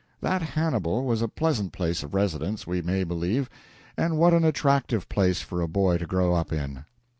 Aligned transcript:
That 0.19 0.41
Hannibal 0.41 1.05
was 1.05 1.21
a 1.21 1.27
pleasant 1.27 1.73
place 1.73 2.01
of 2.01 2.15
residence 2.15 2.65
we 2.65 2.81
may 2.81 3.03
believe, 3.03 3.51
and 3.95 4.17
what 4.17 4.33
an 4.33 4.43
attractive 4.43 5.07
place 5.09 5.41
for 5.41 5.61
a 5.61 5.67
boy 5.67 5.99
to 5.99 6.07
grow 6.07 6.33
up 6.33 6.51
in! 6.51 6.85